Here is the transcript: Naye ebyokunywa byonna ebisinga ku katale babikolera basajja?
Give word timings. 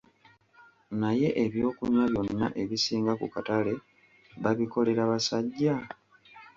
Naye 1.01 1.29
ebyokunywa 1.43 2.05
byonna 2.13 2.47
ebisinga 2.61 3.13
ku 3.19 3.27
katale 3.33 3.73
babikolera 4.43 5.03
basajja? 5.11 5.75